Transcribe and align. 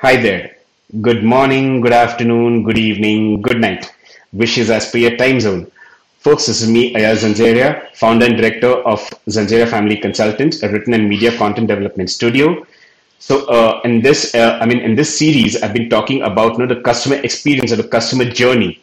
Hi 0.00 0.14
there. 0.14 0.54
Good 1.00 1.24
morning, 1.24 1.80
good 1.80 1.92
afternoon, 1.92 2.62
good 2.62 2.78
evening, 2.78 3.42
good 3.42 3.60
night. 3.60 3.92
Wishes 4.32 4.70
as 4.70 4.88
per 4.88 4.98
your 4.98 5.16
time 5.16 5.40
zone. 5.40 5.72
Folks, 6.20 6.46
this 6.46 6.62
is 6.62 6.70
me, 6.70 6.94
Ayaz 6.94 7.24
Zanzeria, 7.24 7.92
founder 7.96 8.26
and 8.26 8.36
director 8.36 8.74
of 8.92 9.00
Zanzeria 9.28 9.66
Family 9.66 9.96
Consultants, 9.96 10.62
a 10.62 10.68
written 10.68 10.94
and 10.94 11.08
media 11.08 11.36
content 11.36 11.66
development 11.66 12.10
studio. 12.10 12.64
So, 13.18 13.46
uh, 13.46 13.80
in 13.82 14.00
this, 14.00 14.36
uh, 14.36 14.60
I 14.62 14.66
mean, 14.66 14.78
in 14.78 14.94
this 14.94 15.18
series, 15.18 15.60
I've 15.60 15.72
been 15.72 15.90
talking 15.90 16.22
about 16.22 16.52
you 16.52 16.58
know, 16.58 16.72
the 16.72 16.80
customer 16.80 17.16
experience 17.16 17.72
or 17.72 17.76
the 17.76 17.88
customer 17.88 18.26
journey. 18.26 18.80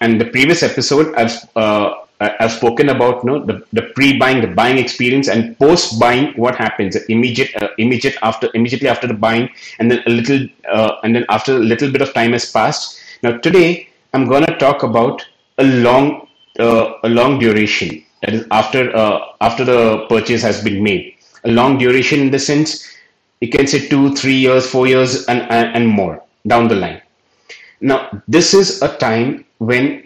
And 0.00 0.18
the 0.18 0.24
previous 0.24 0.62
episode, 0.62 1.14
I've 1.14 1.46
uh, 1.56 2.03
I've 2.20 2.52
spoken 2.52 2.88
about 2.88 3.24
you 3.24 3.30
know, 3.30 3.44
the, 3.44 3.64
the 3.72 3.82
pre-buying, 3.82 4.40
the 4.40 4.46
buying 4.46 4.78
experience, 4.78 5.28
and 5.28 5.58
post-buying, 5.58 6.34
what 6.34 6.54
happens 6.56 6.96
immediate, 7.08 7.50
uh, 7.60 7.68
immediate 7.78 8.16
after, 8.22 8.48
immediately 8.54 8.88
after 8.88 9.06
the 9.06 9.14
buying, 9.14 9.48
and 9.78 9.90
then 9.90 10.02
a 10.06 10.10
little, 10.10 10.46
uh, 10.72 10.96
and 11.02 11.14
then 11.14 11.26
after 11.28 11.56
a 11.56 11.58
little 11.58 11.90
bit 11.90 12.02
of 12.02 12.14
time 12.14 12.32
has 12.32 12.50
passed. 12.50 12.98
Now, 13.22 13.38
today 13.38 13.88
I'm 14.12 14.26
going 14.26 14.44
to 14.46 14.56
talk 14.58 14.82
about 14.82 15.26
a 15.58 15.64
long, 15.64 16.28
uh, 16.58 16.92
a 17.02 17.08
long 17.08 17.38
duration. 17.38 18.04
That 18.22 18.34
is 18.34 18.46
after 18.50 18.94
uh, 18.96 19.20
after 19.42 19.64
the 19.64 20.06
purchase 20.08 20.40
has 20.42 20.64
been 20.64 20.82
made. 20.82 21.14
A 21.44 21.50
long 21.50 21.76
duration 21.76 22.20
in 22.20 22.30
the 22.30 22.38
sense 22.38 22.88
you 23.40 23.50
can 23.50 23.66
say 23.66 23.86
two, 23.86 24.14
three 24.14 24.36
years, 24.36 24.66
four 24.70 24.86
years, 24.86 25.26
and 25.26 25.42
and, 25.42 25.76
and 25.76 25.86
more 25.86 26.22
down 26.46 26.68
the 26.68 26.74
line. 26.74 27.02
Now, 27.80 28.22
this 28.26 28.54
is 28.54 28.80
a 28.80 28.96
time 28.96 29.44
when 29.58 30.03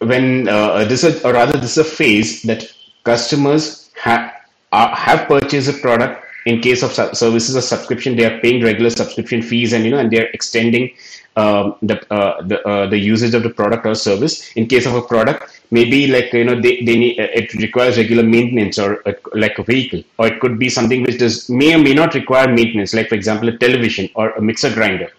when 0.00 0.48
uh, 0.48 0.84
this 0.84 1.04
is 1.04 1.22
or 1.24 1.32
rather 1.32 1.58
this 1.58 1.76
is 1.76 1.78
a 1.78 1.84
phase 1.84 2.42
that 2.42 2.72
customers 3.04 3.90
have 3.94 4.32
uh, 4.72 4.94
have 4.94 5.28
purchased 5.28 5.68
a 5.68 5.72
product 5.74 6.24
in 6.46 6.60
case 6.60 6.82
of 6.82 6.92
services 6.92 7.54
or 7.56 7.60
subscription 7.60 8.16
they 8.16 8.24
are 8.24 8.40
paying 8.40 8.62
regular 8.62 8.90
subscription 8.90 9.42
fees 9.42 9.72
and 9.72 9.84
you 9.84 9.90
know 9.90 9.98
and 9.98 10.10
they're 10.10 10.30
extending 10.32 10.90
um, 11.36 11.76
the 11.82 11.96
uh, 12.12 12.42
the 12.42 12.66
uh, 12.66 12.86
the 12.86 12.98
usage 12.98 13.34
of 13.34 13.42
the 13.42 13.50
product 13.50 13.86
or 13.86 13.94
service. 13.94 14.50
In 14.56 14.66
case 14.66 14.86
of 14.86 14.94
a 14.94 15.02
product 15.02 15.60
maybe 15.70 16.06
like 16.06 16.32
you 16.32 16.44
know 16.44 16.60
they, 16.60 16.82
they 16.82 16.96
need 16.98 17.18
it 17.18 17.52
requires 17.54 17.96
regular 17.96 18.22
maintenance 18.22 18.78
or 18.78 19.02
a, 19.06 19.14
like 19.34 19.58
a 19.58 19.62
vehicle 19.62 20.02
or 20.18 20.26
it 20.26 20.40
could 20.40 20.58
be 20.58 20.68
something 20.68 21.02
which 21.02 21.18
does 21.18 21.48
may 21.48 21.74
or 21.74 21.78
may 21.78 21.94
not 21.94 22.14
require 22.14 22.52
maintenance 22.52 22.92
like 22.94 23.08
for 23.08 23.14
example 23.14 23.48
a 23.48 23.56
television 23.58 24.08
or 24.14 24.30
a 24.30 24.42
mixer 24.42 24.72
grinder. 24.72 25.10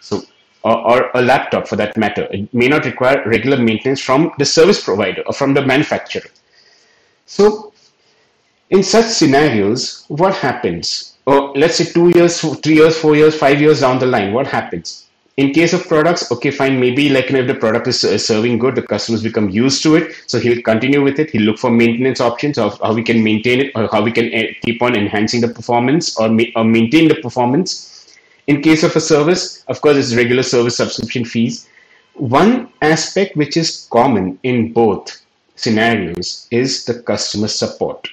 So 0.00 0.22
or, 0.62 1.10
a 1.14 1.22
laptop 1.22 1.66
for 1.66 1.76
that 1.76 1.96
matter. 1.96 2.28
It 2.30 2.52
may 2.52 2.68
not 2.68 2.84
require 2.84 3.22
regular 3.26 3.56
maintenance 3.56 4.00
from 4.00 4.32
the 4.38 4.44
service 4.44 4.82
provider 4.82 5.22
or 5.26 5.32
from 5.32 5.54
the 5.54 5.64
manufacturer. 5.64 6.30
So, 7.26 7.72
in 8.70 8.82
such 8.82 9.06
scenarios, 9.06 10.04
what 10.08 10.34
happens? 10.34 11.16
Or 11.26 11.52
let's 11.54 11.76
say 11.76 11.84
two 11.84 12.10
years, 12.10 12.40
three 12.40 12.74
years, 12.74 12.98
four 12.98 13.16
years, 13.16 13.36
five 13.36 13.60
years 13.60 13.80
down 13.80 13.98
the 13.98 14.06
line, 14.06 14.32
what 14.32 14.46
happens? 14.46 15.06
In 15.36 15.52
case 15.52 15.72
of 15.72 15.86
products, 15.88 16.30
okay, 16.32 16.50
fine, 16.50 16.78
maybe 16.78 17.08
like 17.08 17.30
if 17.30 17.46
the 17.46 17.54
product 17.54 17.86
is 17.86 18.00
serving 18.00 18.58
good, 18.58 18.74
the 18.74 18.82
customers 18.82 19.22
become 19.22 19.48
used 19.48 19.82
to 19.84 19.94
it, 19.94 20.12
so 20.26 20.38
he'll 20.38 20.60
continue 20.60 21.02
with 21.02 21.18
it. 21.18 21.30
He'll 21.30 21.42
look 21.42 21.58
for 21.58 21.70
maintenance 21.70 22.20
options 22.20 22.58
of 22.58 22.78
how 22.80 22.92
we 22.92 23.02
can 23.02 23.24
maintain 23.24 23.60
it 23.60 23.72
or 23.74 23.88
how 23.90 24.02
we 24.02 24.12
can 24.12 24.26
uh, 24.34 24.52
keep 24.62 24.82
on 24.82 24.96
enhancing 24.96 25.40
the 25.40 25.48
performance 25.48 26.18
or, 26.18 26.28
ma- 26.28 26.52
or 26.56 26.64
maintain 26.64 27.08
the 27.08 27.14
performance 27.14 27.89
in 28.50 28.60
case 28.62 28.82
of 28.82 28.96
a 28.96 29.00
service, 29.00 29.64
of 29.68 29.80
course, 29.80 29.96
it's 29.96 30.16
regular 30.16 30.42
service 30.42 30.76
subscription 30.76 31.24
fees. 31.24 31.68
One 32.14 32.72
aspect 32.82 33.36
which 33.36 33.56
is 33.56 33.86
common 33.92 34.40
in 34.42 34.72
both 34.72 35.22
scenarios 35.54 36.48
is 36.50 36.84
the 36.84 37.00
customer 37.10 37.46
support. 37.46 38.08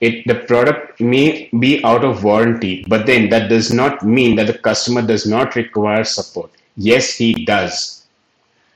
It, 0.00 0.26
the 0.26 0.34
product 0.34 1.00
may 1.00 1.48
be 1.60 1.84
out 1.84 2.04
of 2.04 2.24
warranty, 2.24 2.84
but 2.88 3.06
then 3.06 3.28
that 3.28 3.48
does 3.48 3.72
not 3.72 4.04
mean 4.04 4.34
that 4.36 4.48
the 4.48 4.58
customer 4.58 5.02
does 5.02 5.24
not 5.24 5.54
require 5.54 6.02
support. 6.02 6.50
Yes, 6.76 7.14
he 7.16 7.44
does. 7.44 8.06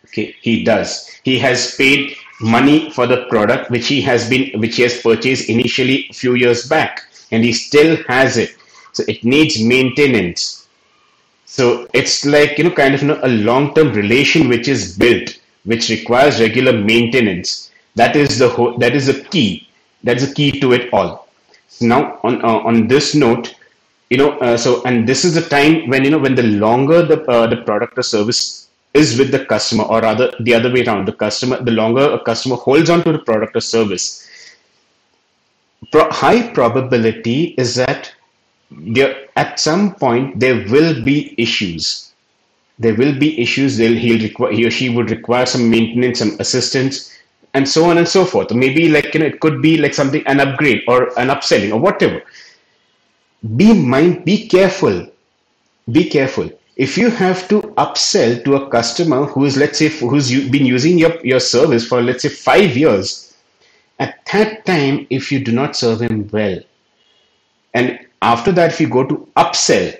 Okay, 0.06 0.36
he 0.40 0.62
does. 0.62 1.08
He 1.24 1.40
has 1.40 1.74
paid 1.74 2.16
money 2.40 2.92
for 2.92 3.08
the 3.08 3.24
product 3.24 3.68
which 3.72 3.88
he 3.88 4.00
has 4.02 4.30
been 4.30 4.60
which 4.60 4.76
he 4.76 4.82
has 4.82 5.02
purchased 5.02 5.50
initially 5.50 6.06
a 6.08 6.12
few 6.12 6.34
years 6.34 6.68
back, 6.68 7.02
and 7.32 7.42
he 7.42 7.52
still 7.52 7.96
has 8.06 8.36
it. 8.36 8.54
So 8.92 9.02
it 9.08 9.24
needs 9.24 9.60
maintenance 9.60 10.57
so 11.50 11.88
it's 11.94 12.26
like, 12.26 12.58
you 12.58 12.64
know, 12.64 12.70
kind 12.70 12.94
of 12.94 13.00
you 13.00 13.08
know, 13.08 13.20
a 13.22 13.28
long 13.28 13.72
term 13.74 13.92
relation 13.94 14.50
which 14.50 14.68
is 14.68 14.96
built, 14.98 15.38
which 15.64 15.88
requires 15.88 16.40
regular 16.40 16.74
maintenance. 16.74 17.72
That 17.94 18.16
is 18.16 18.38
the 18.38 18.50
whole, 18.50 18.76
that 18.78 18.94
is 18.94 19.06
the 19.06 19.24
key. 19.24 19.66
That's 20.04 20.28
the 20.28 20.34
key 20.34 20.60
to 20.60 20.72
it 20.72 20.92
all. 20.92 21.26
So 21.68 21.86
now, 21.86 22.20
on, 22.22 22.44
uh, 22.44 22.58
on 22.58 22.86
this 22.86 23.14
note, 23.14 23.54
you 24.10 24.18
know, 24.18 24.38
uh, 24.40 24.58
so, 24.58 24.82
and 24.84 25.08
this 25.08 25.24
is 25.24 25.34
the 25.34 25.40
time 25.40 25.88
when, 25.88 26.04
you 26.04 26.10
know, 26.10 26.18
when 26.18 26.34
the 26.34 26.42
longer 26.42 27.02
the, 27.02 27.22
uh, 27.22 27.46
the 27.46 27.56
product 27.62 27.98
or 27.98 28.02
service 28.02 28.68
is 28.92 29.18
with 29.18 29.30
the 29.30 29.46
customer, 29.46 29.84
or 29.84 30.02
rather 30.02 30.30
the 30.40 30.54
other 30.54 30.70
way 30.70 30.84
around, 30.84 31.08
the 31.08 31.12
customer, 31.12 31.62
the 31.62 31.70
longer 31.70 32.12
a 32.12 32.22
customer 32.22 32.56
holds 32.56 32.90
on 32.90 33.02
to 33.04 33.12
the 33.12 33.18
product 33.20 33.56
or 33.56 33.60
service, 33.60 34.28
pro- 35.92 36.10
high 36.10 36.52
probability 36.52 37.54
is 37.56 37.74
that 37.74 38.12
there 38.70 39.26
at 39.36 39.58
some 39.58 39.94
point 39.94 40.38
there 40.38 40.66
will 40.68 41.02
be 41.02 41.34
issues. 41.38 42.12
There 42.78 42.94
will 42.94 43.18
be 43.18 43.40
issues. 43.40 43.76
They'll 43.76 43.96
he'll 43.96 44.22
require 44.22 44.52
he 44.52 44.66
or 44.66 44.70
she 44.70 44.88
would 44.88 45.10
require 45.10 45.46
some 45.46 45.70
maintenance 45.70 46.18
some 46.20 46.36
assistance 46.38 47.18
and 47.54 47.68
so 47.68 47.84
on 47.86 47.98
and 47.98 48.06
so 48.06 48.24
forth. 48.24 48.52
Or 48.52 48.54
maybe 48.54 48.88
like 48.88 49.14
you 49.14 49.20
know 49.20 49.26
it 49.26 49.40
could 49.40 49.62
be 49.62 49.78
like 49.78 49.94
something 49.94 50.22
an 50.26 50.40
upgrade 50.40 50.82
or 50.86 51.18
an 51.18 51.28
upselling 51.28 51.72
or 51.72 51.80
whatever. 51.80 52.22
Be 53.56 53.72
mind 53.72 54.24
be 54.24 54.46
careful. 54.48 55.06
Be 55.90 56.08
careful. 56.08 56.50
If 56.76 56.96
you 56.96 57.10
have 57.10 57.48
to 57.48 57.62
upsell 57.76 58.44
to 58.44 58.54
a 58.54 58.70
customer 58.70 59.24
who 59.24 59.44
is 59.44 59.56
let's 59.56 59.78
say 59.78 59.88
who's 59.88 60.30
been 60.50 60.66
using 60.66 60.98
your, 60.98 61.18
your 61.26 61.40
service 61.40 61.86
for 61.86 62.02
let's 62.02 62.22
say 62.22 62.28
five 62.28 62.76
years 62.76 63.36
at 63.98 64.24
that 64.26 64.64
time 64.64 65.06
if 65.10 65.32
you 65.32 65.40
do 65.40 65.50
not 65.50 65.74
serve 65.74 66.02
him 66.02 66.28
well 66.32 66.60
and 67.74 67.98
after 68.22 68.52
that, 68.52 68.72
if 68.72 68.80
you 68.80 68.88
go 68.88 69.04
to 69.04 69.28
upsell, 69.36 69.96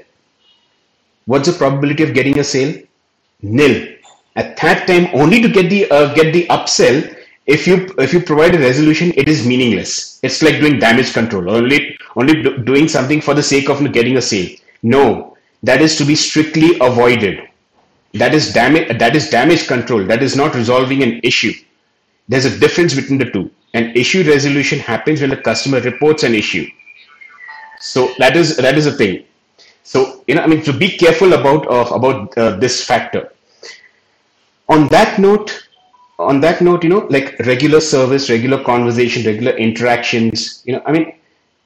what's 1.27 1.49
the 1.49 1.57
probability 1.57 2.03
of 2.03 2.15
getting 2.15 2.39
a 2.39 2.45
sale? 2.45 2.83
Nil. 3.43 3.95
At 4.37 4.57
that 4.59 4.87
time, 4.87 5.09
only 5.15 5.41
to 5.43 5.49
get 5.49 5.69
the 5.71 5.91
uh, 5.91 6.15
get 6.15 6.33
the 6.33 6.47
upsell, 6.47 7.17
if 7.47 7.67
you 7.67 7.93
if 7.99 8.13
you 8.13 8.21
provide 8.21 8.55
a 8.55 8.59
resolution, 8.59 9.13
it 9.17 9.29
is 9.29 9.47
meaningless. 9.47 10.21
It's 10.23 10.43
like 10.43 10.61
doing 10.61 10.79
damage 10.79 11.13
control, 11.13 11.51
only 11.51 11.99
only 12.17 12.43
do, 12.43 12.59
doing 12.59 12.89
something 12.89 13.21
for 13.21 13.35
the 13.35 13.43
sake 13.43 13.69
of 13.69 13.93
getting 13.93 14.17
a 14.17 14.23
sale. 14.23 14.51
No, 14.83 15.37
that 15.63 15.81
is 15.81 15.97
to 15.97 16.05
be 16.05 16.15
strictly 16.15 16.79
avoided. 16.81 17.41
That 18.15 18.35
is 18.35 18.53
damage. 18.53 18.99
That 18.99 19.17
is 19.17 19.29
damage 19.31 19.67
control. 19.67 20.05
That 20.05 20.23
is 20.23 20.37
not 20.37 20.55
resolving 20.55 21.03
an 21.03 21.21
issue. 21.23 21.53
There's 22.29 22.45
a 22.45 22.59
difference 22.59 22.95
between 22.95 23.19
the 23.19 23.31
two. 23.31 23.51
An 23.75 23.91
issue 23.97 24.23
resolution 24.23 24.79
happens 24.79 25.21
when 25.21 25.31
the 25.31 25.37
customer 25.37 25.81
reports 25.81 26.23
an 26.23 26.35
issue 26.35 26.67
so 27.81 28.13
that 28.19 28.37
is 28.37 28.57
that 28.57 28.77
is 28.77 28.87
a 28.87 28.93
thing. 28.93 29.25
So 29.83 30.25
you 30.27 30.35
know, 30.35 30.43
I 30.43 30.47
mean, 30.47 30.63
to 30.65 30.73
be 30.73 30.97
careful 30.97 31.33
about 31.33 31.65
about 31.95 32.37
uh, 32.37 32.57
this 32.57 32.85
factor. 32.85 33.33
On 34.69 34.89
that 34.89 35.19
note, 35.19 35.69
on 36.19 36.41
that 36.41 36.61
note, 36.61 36.83
you 36.85 36.91
know, 36.91 37.07
like 37.09 37.39
regular 37.41 37.81
service, 37.81 38.29
regular 38.29 38.63
conversation, 38.63 39.25
regular 39.25 39.53
interactions. 39.53 40.63
You 40.67 40.75
know, 40.75 40.83
I 40.85 40.93
mean, 40.93 41.15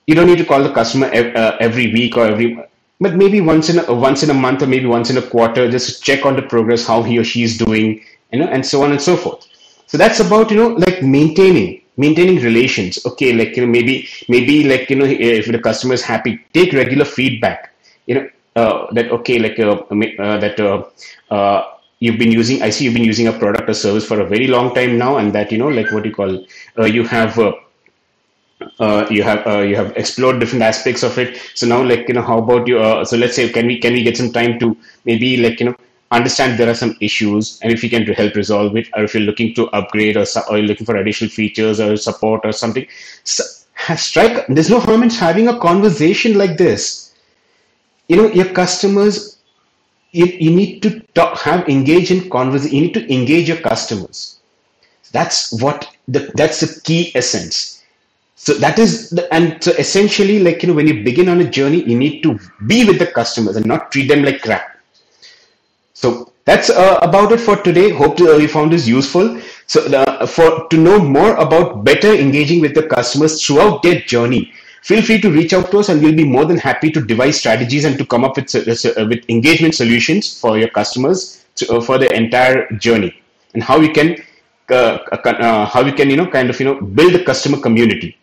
you 0.06 0.14
don't 0.14 0.26
need 0.26 0.38
to 0.38 0.44
call 0.44 0.62
the 0.62 0.72
customer 0.72 1.06
ev- 1.12 1.34
uh, 1.34 1.56
every 1.58 1.92
week 1.92 2.16
or 2.16 2.26
every, 2.26 2.58
but 3.00 3.16
maybe 3.16 3.40
once 3.40 3.68
in 3.70 3.78
a, 3.80 3.92
once 3.92 4.22
in 4.22 4.30
a 4.30 4.34
month 4.34 4.62
or 4.62 4.66
maybe 4.66 4.86
once 4.86 5.10
in 5.10 5.16
a 5.16 5.22
quarter, 5.22 5.70
just 5.70 6.04
check 6.04 6.24
on 6.24 6.36
the 6.36 6.42
progress, 6.42 6.86
how 6.86 7.02
he 7.02 7.18
or 7.18 7.24
she 7.24 7.42
is 7.42 7.58
doing, 7.58 8.04
you 8.32 8.38
know, 8.38 8.46
and 8.46 8.64
so 8.64 8.82
on 8.84 8.92
and 8.92 9.03
so 9.03 9.16
forth. 9.16 9.48
So 9.86 9.98
that's 9.98 10.20
about 10.20 10.50
you 10.50 10.56
know 10.56 10.68
like 10.68 11.03
maintaining 11.03 11.81
maintaining 11.97 12.42
relations. 12.42 12.98
Okay 13.06 13.33
like 13.33 13.56
you 13.56 13.66
know 13.66 13.72
maybe 13.72 14.09
maybe 14.28 14.65
like 14.65 14.89
you 14.91 14.97
know 14.97 15.04
if 15.04 15.47
the 15.47 15.59
customer 15.59 15.94
is 15.94 16.03
happy 16.03 16.44
take 16.53 16.72
regular 16.72 17.04
feedback. 17.04 17.74
You 18.06 18.15
know 18.16 18.28
uh, 18.56 18.86
that 18.92 19.10
okay 19.10 19.39
like 19.39 19.59
uh, 19.59 19.72
uh, 19.72 20.39
that 20.39 20.60
uh, 20.60 20.84
uh, 21.30 21.62
you've 22.00 22.18
been 22.18 22.30
using 22.30 22.60
i 22.62 22.68
see 22.68 22.84
you've 22.84 22.92
been 22.92 23.04
using 23.04 23.28
a 23.28 23.33
product 23.33 23.68
or 23.68 23.74
service 23.74 24.04
for 24.04 24.21
a 24.21 24.27
very 24.27 24.47
long 24.47 24.74
time 24.74 24.98
now 24.98 25.16
and 25.16 25.33
that 25.33 25.50
you 25.50 25.59
know 25.59 25.68
like 25.68 25.91
what 25.92 26.04
you 26.04 26.12
call 26.12 26.44
uh, 26.78 26.84
you 26.84 27.04
have 27.04 27.36
you 29.10 29.22
have 29.22 29.47
you 29.68 29.74
have 29.74 29.97
explored 29.97 30.39
different 30.39 30.62
aspects 30.62 31.03
of 31.03 31.16
it. 31.18 31.36
So 31.54 31.66
now 31.66 31.83
like 31.83 32.06
you 32.09 32.15
know 32.15 32.22
how 32.22 32.39
about 32.39 32.68
you 32.68 32.78
so 33.04 33.16
let's 33.16 33.34
say 33.36 33.48
can 33.48 33.66
we 33.66 33.78
can 33.78 33.92
we 33.92 34.03
get 34.03 34.16
some 34.16 34.33
time 34.33 34.59
to 34.60 34.77
maybe 35.04 35.36
like 35.39 35.59
you 35.60 35.66
know 35.66 35.77
understand 36.16 36.59
there 36.59 36.68
are 36.68 36.74
some 36.74 36.97
issues 37.00 37.59
and 37.62 37.72
if 37.72 37.82
you 37.82 37.91
can 37.91 38.04
help 38.06 38.34
resolve 38.34 38.76
it 38.76 38.88
or 38.94 39.04
if 39.04 39.14
you're 39.14 39.22
looking 39.22 39.54
to 39.54 39.68
upgrade 39.68 40.16
or, 40.16 40.24
or 40.48 40.59
you're 40.59 40.66
looking 40.66 40.86
for 40.86 40.97
additional 40.97 41.30
features 41.30 41.80
or 41.80 41.97
support 41.97 42.42
or 42.44 42.53
something 42.53 42.86
strike 43.24 44.47
there's 44.47 44.70
no 44.70 44.80
harm 44.80 45.03
in 45.03 45.10
having 45.10 45.48
a 45.48 45.59
conversation 45.59 46.38
like 46.38 46.56
this. 46.56 47.14
You 48.09 48.16
know 48.16 48.28
your 48.28 48.53
customers 48.53 49.38
you, 50.12 50.26
you 50.26 50.50
need 50.54 50.82
to 50.82 51.00
talk, 51.14 51.38
have 51.38 51.68
engage 51.68 52.10
in 52.10 52.28
conversation 52.28 52.76
you 52.76 52.82
need 52.82 52.94
to 52.94 53.12
engage 53.12 53.48
your 53.48 53.58
customers. 53.58 54.41
That's 55.12 55.53
what 55.60 55.94
the 56.08 56.30
that's 56.34 56.60
the 56.60 56.80
key 56.82 57.12
essence. 57.15 57.82
So 58.36 58.54
that 58.54 58.78
is 58.78 59.10
the, 59.10 59.32
and 59.32 59.62
so 59.62 59.72
essentially 59.72 60.41
like 60.41 60.62
you 60.62 60.68
know 60.68 60.74
when 60.74 60.86
you 60.86 61.03
begin 61.03 61.28
on 61.28 61.41
a 61.41 61.48
journey 61.48 61.82
you 61.82 61.97
need 61.97 62.22
to 62.22 62.38
be 62.66 62.84
with 62.84 62.98
the 62.98 63.06
customers 63.06 63.56
and 63.56 63.66
not 63.66 63.92
treat 63.92 64.08
them 64.08 64.22
like 64.22 64.42
crap 64.42 64.72
So 66.03 66.33
that's 66.45 66.69
uh, 66.69 66.99
about 67.03 67.31
it 67.31 67.39
for 67.39 67.57
today. 67.57 67.91
Hope 67.91 68.16
to, 68.16 68.34
uh, 68.34 68.37
you 68.37 68.49
found 68.49 68.72
this 68.72 68.89
useful. 68.89 69.41
So 69.66 69.81
uh, 69.95 70.27
for 70.27 70.66
to 70.69 70.77
know 70.77 70.99
more 70.99 71.37
about 71.37 71.84
better 71.84 72.13
engaging 72.13 72.60
with 72.60 72.75
the 72.75 72.83
customers 72.83 73.45
throughout 73.45 73.83
their 73.84 74.01
journey, 74.01 74.53
feel 74.83 75.01
free 75.01 75.21
to 75.21 75.31
reach 75.31 75.53
out 75.53 75.71
to 75.71 75.78
us, 75.78 75.89
and 75.89 76.03
we'll 76.03 76.16
be 76.16 76.25
more 76.25 76.45
than 76.45 76.59
happy 76.59 76.91
to 76.91 77.01
devise 77.01 77.39
strategies 77.39 77.84
and 77.84 77.97
to 77.99 78.04
come 78.04 78.25
up 78.25 78.37
with 78.37 78.53
uh, 78.54 79.07
with 79.07 79.25
engagement 79.28 79.77
solutions 79.77 80.41
for 80.41 80.59
your 80.59 80.69
customers 80.69 81.45
to, 81.54 81.72
uh, 81.72 81.81
for 81.81 81.99
the 81.99 82.13
entire 82.13 82.69
journey 82.87 83.15
and 83.54 83.63
how 83.63 83.78
you 83.78 83.93
can 83.93 84.16
uh, 84.71 85.66
how 85.66 85.84
we 85.84 85.93
can 85.93 86.10
you 86.10 86.16
know 86.16 86.27
kind 86.27 86.51
of 86.51 86.59
you 86.59 86.66
know 86.66 86.81
build 86.81 87.15
a 87.15 87.25
customer 87.25 87.60
community. 87.60 88.16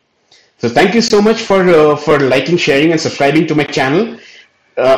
So 0.58 0.68
thank 0.68 0.94
you 0.94 1.02
so 1.02 1.22
much 1.22 1.44
for 1.44 1.96
for 1.96 2.20
liking, 2.20 2.58
sharing, 2.58 2.92
and 2.92 3.00
subscribing 3.00 3.48
to 3.48 3.56
my 3.56 3.64
channel. 3.80 4.20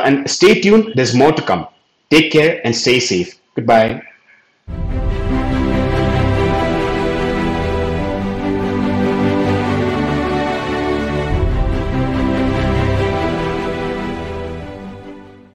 and 0.07 0.27
stay 0.33 0.51
tuned. 0.63 0.89
There's 0.95 1.13
more 1.21 1.31
to 1.37 1.43
come. 1.51 1.61
Take 2.11 2.31
care 2.31 2.61
and 2.63 2.75
stay 2.75 2.99
safe. 2.99 3.39
Goodbye. 3.55 4.03